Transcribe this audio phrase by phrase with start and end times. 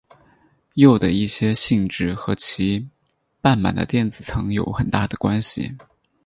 [0.73, 2.89] 铕的一些性质和其
[3.39, 5.77] 半满的电子层有很大的关系。